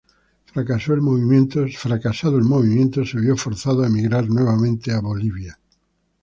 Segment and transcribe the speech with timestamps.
[0.45, 1.67] Fracasado el movimiento
[3.05, 5.59] se vio forzado a emigrar nuevamente a Bolivia.